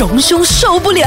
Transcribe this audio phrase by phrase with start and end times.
[0.00, 1.02] 荣兄受不了。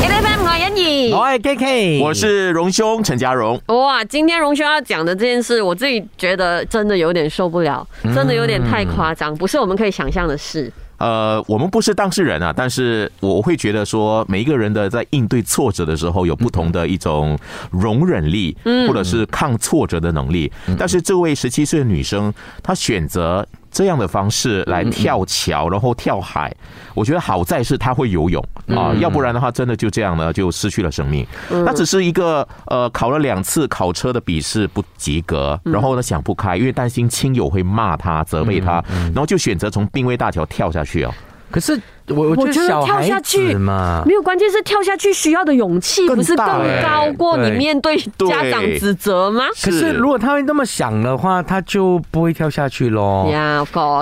[0.00, 3.56] A F M 我欣怡，我係 K K，我是荣兄陈家荣。
[3.66, 10.72] 哇，今天荣兄要讲的这件事，我自己觉得真的有点受不了，真的有点太夸张，不是我们可以想象的事。
[10.96, 17.38] 呃，我们不是当事人啊，但是我会觉得说，每一个人的在应对挫折的时候，有不同的一种
[17.70, 20.50] 容忍力，嗯或者是抗挫折的能力。
[20.76, 23.46] 但是这位十七岁的女生，她选择。
[23.70, 26.54] 这样的方式来跳桥，然后跳海，
[26.94, 31.26] 我觉得好在是他会游泳啊，要不然的话，真的就这样呢，就失去了生命。
[31.50, 41.12] 那只是一个呃，考了两次考车的笔试不及格，然后呢想不开，因为担心亲友会骂他、责备他，然后就选择从濒危大桥跳下去哦。
[41.50, 46.46] 可是我我我觉得跳下去嘛，没有，关键是跳下去需要的勇气，不是更
[46.82, 49.44] 高过你面对家长指责吗？
[49.62, 53.26] 可是如果他会那么想的话，他就不会跳下去喽。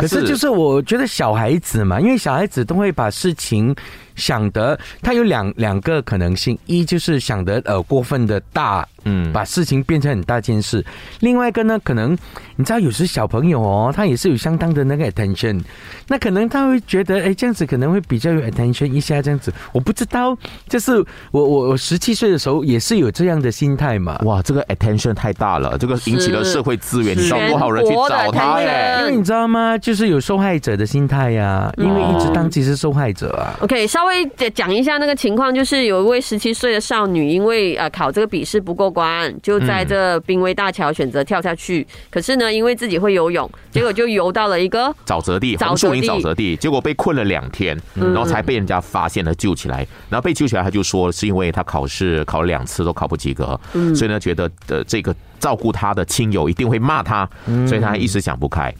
[0.00, 3.74] 可是是就是我觉得小孩子嘛，因为小孩子都会把事情
[4.16, 10.80] 想得，他有两两个可能性，一就是想得呃过分的大，嗯把事情变成很大件事；
[11.20, 12.16] 另外一个呢，可能
[12.56, 15.62] 你知道有时小朋友哦，他也是有相当的那个 attention，
[16.08, 20.36] 那可能他会觉得哎这样子可能会比较有 attention 一下这样子，我不知道，
[20.68, 20.92] 就是
[21.30, 24.18] 我我我十七岁的时候也是有这样的心态嘛。
[24.24, 28.96] 哇，这个 attention 太大了，这个引起了社会资源，你找多少人去找他耶？
[29.00, 29.76] 因为你知道吗？
[29.76, 33.54] 就是有受害者的心态呀、因为一直当自己是受害者啊。
[33.60, 41.86] OK，稍微讲一下那个情况，就是有一位十七岁的少女，因为呃考这个笔试不过关，就在这濒危大桥选择跳下去。
[42.10, 49.86] 可是呢，因为自己会游泳，结果就游到了一个沼泽地，红树林沼泽地，结果被困了两天，然后才被人家发现了救起来。
[50.08, 53.58] 然后被救起来，他就说是因为他考试考了两次都考不及格，
[53.94, 55.14] 所以呢觉得呃这个。
[55.38, 57.28] 照顾他的亲友一定会骂他，
[57.66, 58.72] 所以他一时想不开。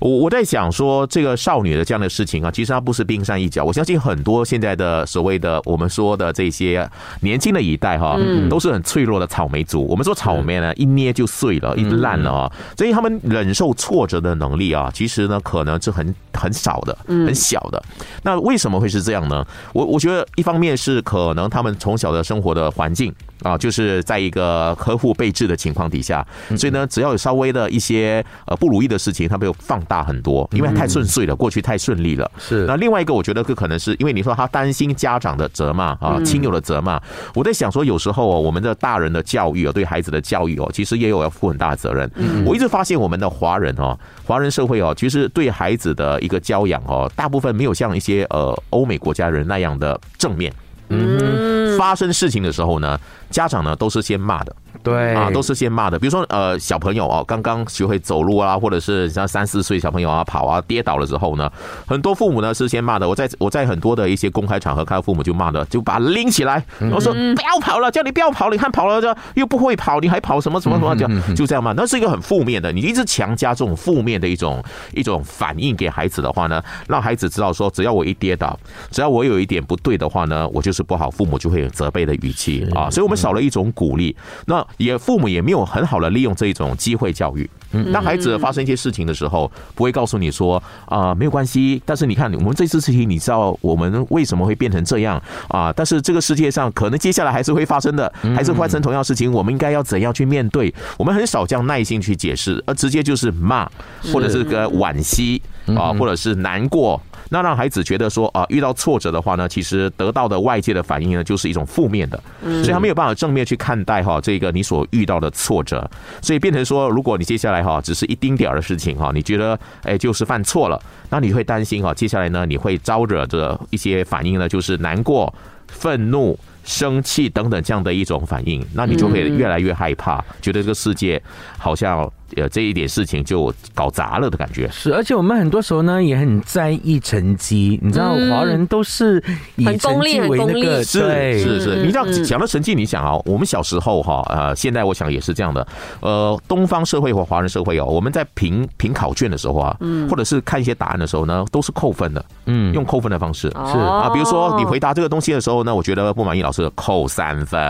[0.00, 3.64] 我我在想说，这个少女的这样的事情啊，其实她不是冰山一角。
[3.64, 6.88] 我相信很多现在的所谓的我们说的这些
[7.20, 9.86] 年轻的一代哈，都是很脆弱的草莓族。
[9.86, 17.82] 我们说草莓呢，一捏就碎了，一烂了啊，所以他们忍受挫折的能力啊，其实呢可能是很很少的，很小的。
[18.22, 19.44] 那为什么会是这样呢？
[19.72, 23.12] 我我觉得一方面是可能他们从小的生活的环境
[23.42, 32.30] 啊，就是在一个呵护备至的情况底下，所以呢，只要有稍微的一些呃不如意的事情，他们有放大很多，因为太顺遂了，过去太顺利了。
[32.38, 37.00] 是那另外一个，我觉得这可能是因为你说他担心家长的责骂啊，亲友的责骂。
[37.34, 42.10] 我在想说，有时候哦，我们的大人的教育哦，对孩子的教育哦，其实也有要负很大的责任。
[42.46, 50.52] 我一直发现我们的华人哦，华人社会哦，其实对孩子的一个教养哦，大部分没有像一些呃欧美国家人那样的正面。
[50.90, 52.98] 嗯发生事情的时候呢，
[53.30, 54.54] 家长呢都是先骂的。
[54.84, 55.98] 对啊，都是先骂的。
[55.98, 61.50] 比如说，呃，小朋友哦，刚刚学会走路啊，或者是像三四岁小朋友啊跑啊跌倒了之后呢，
[61.86, 63.08] 很多父母呢是先骂的。
[63.08, 71.72] 我在我在很多的一些公开场合看到父母就骂的，就把他拎起来，然后说不要跑了，叫你不要跑，你看跑了就又不会跑，你还跑什么什么什么，就就这样骂。
[71.72, 74.62] 那是一个很负面的，你一直强加这种负面的一种
[74.92, 78.58] 一种反应给孩子的话呢，让孩子知道说，只要我一跌倒，
[78.90, 84.14] 只要我有一点不对的话呢，我就是不好，父母就会有责备的语气啊，所以我们少了一种鼓励。
[84.46, 87.48] 那也父母也没有很好的利用这一种机会教育。
[87.72, 91.82] 嗯当孩子发生一些事情的时候，不会告诉你说啊、没有关系。
[91.84, 95.72] 但是你看，我们这次事情，你知道我们为什么会变成这样啊？
[95.72, 100.72] 但是这个世界上可能接下来还是会发生的，还是会发生同样事情，我们应该要怎样去面对？
[100.96, 103.68] 我们很少这样耐心去解释，而直接就是骂，
[104.12, 107.00] 或者是个惋惜啊，或者是难过。
[107.30, 115.88] 那让孩子觉得说啊，遇到挫折的话呢，其实得到的外界的反应呢，就是一种负面的，所以他没有办法正面去看待哈这个你所遇到的挫折，
[116.20, 120.80] 所以变成说，如果你接下来哈只是一丁点儿的事情哈，你觉得哎就是犯错了，
[121.10, 125.32] 那你会担心哈，接下来呢你会招惹着一些反应呢，就是难过、
[125.68, 126.38] 愤怒。
[126.64, 131.22] 生气等等这样的一种反应，那你就会越来越害怕，觉得这个世界
[131.58, 134.68] 好像呃这一点事情就搞砸了的感觉。
[134.72, 138.30] 是，而且我们很多时候呢也很在意成绩，你知道，嗯。
[138.30, 139.22] 华人都是
[139.56, 141.38] 以功利成绩为那个，是对。
[141.38, 145.66] 是是，嗯你这样嗯讲到成绩，你想啊，我们小时候哈，呃，现在我想也是这样的，
[146.00, 150.08] 呃，东方社会和华人社会哦，我们在评评考卷的时候啊，嗯。
[150.08, 153.50] 或者是看一些答案的时候呢，都是扣分的，嗯，用扣分的方式。
[153.50, 157.60] 是啊，比如说你回答这个东西的时候呢，我觉得不满意，老师扣三分，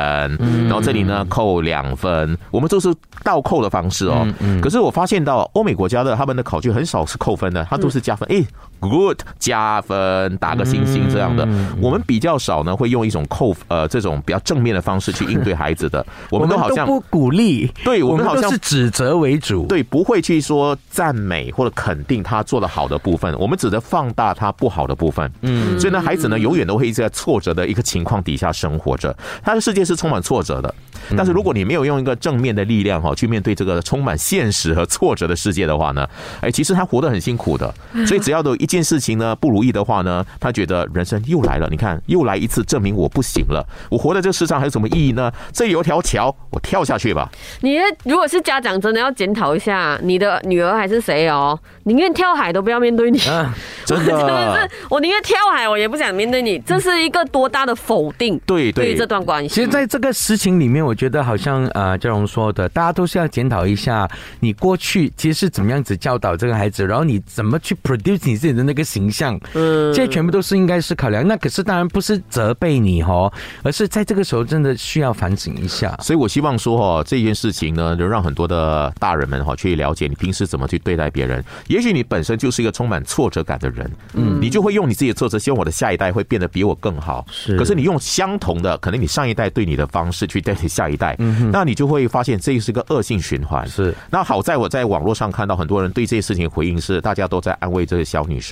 [0.66, 4.26] 然后这里呢扣两分，我们都是倒扣的方式哦。
[4.62, 8.28] 可是我发现到欧美国家的他们的考卷很少是扣分的，它都是加分。
[8.28, 8.44] 诶，
[8.80, 11.46] good 加分，打个星星这样的。
[11.80, 16.04] 我们比较少呢，会用一种扣呃这种比较正面的方式去应对孩子的。
[16.30, 25.30] 我们都好像不鼓励，对我们好像是指责为主，对，不会去说赞美或者肯定他做的好的部分，我们只能放大他不好的部分。
[25.42, 30.74] 嗯，所以呢，孩子呢，永远都会一直在挫折的一个情况底下生活着，他的世界是充满挫折的。
[31.16, 36.08] 但是如果你没有用一个正面的力量哈去面对这个充满现实和挫折的世界的话呢，
[36.40, 37.72] 哎，其实他活得很辛苦的。
[38.06, 41.68] 所以只要有一件事情呢不如意的话呢，他觉得人生又来了。
[41.70, 43.64] 你看，又来一次证明我不行了。
[43.90, 45.30] 我活在这世上还有什么意义呢？
[45.52, 47.30] 这有一条桥，我跳下去吧。
[47.60, 53.18] 你如果是家长，真的要检讨一下你的女儿还是谁哦，宁愿跳海都不要面对你。
[53.84, 56.58] 真的，真的是我宁愿跳海，我也不想面对你。
[56.60, 58.40] 这是一个多大的否定？
[58.46, 59.48] 对对，这段关系。
[59.54, 64.08] 其实，在这个事情里面，我觉得好像呃，嘉荣说的，大家都是要检讨一下
[64.40, 69.38] 你过去其实是怎么样子教导这个孩子，然后你怎么去 produce 你自己的那个形象。
[69.54, 71.26] 嗯，这些全部都是应该是考量。
[71.26, 75.96] 那可是当然不是责备你哦，而是在这个时候真的需要反省一下。
[76.02, 81.42] 所以我希望说哈，这件事情呢，就让很多的大人们哈去了解你平时怎么去对待别人。
[81.68, 87.24] 也许你本身就是一个充满挫折感的人，嗯，你就会用你自己的挫折，希望我的下一代会变得比我更好。
[87.30, 93.66] 是，可是你用相同的，可能你上一代对你的方式去对你下一代，嗯，那你就会发现这是个恶性循环。
[93.68, 98.43] 是，那好在我在网络上看到很多人对这些事情回应是，大家都在安慰这个小女生。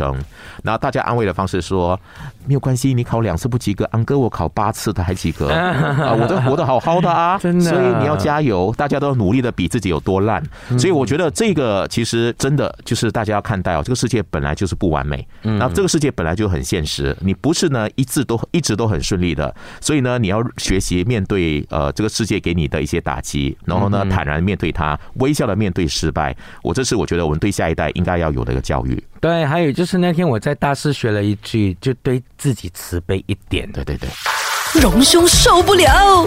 [0.62, 1.98] 那大家安慰的方式说，
[2.46, 5.48] 没有关系，你考两次不及格，安哥我考八次他还及格。
[5.52, 10.42] 啊，我都活得好好的啊， 真的，所以你要加油，大家都努力的比自己有多烂。
[10.78, 26.34] 所以我觉得这个其实真的就是大家要看待哦，这个世界本来就是不完美，那这个世界本来就很现实，你不是呢一直都一直都很顺利的，所以呢你要学习面对呃这个世界给你的一些打击，然后呢坦然面对它，微笑的面对失败。
[26.62, 29.02] 我这是我觉得我们对下一代应该要有的一个教育。
[29.22, 33.70] 对，还有就是那天我在大师学了一句，就对自己慈悲一点。
[33.70, 34.08] 对对对，
[34.80, 36.26] 荣兄受不了。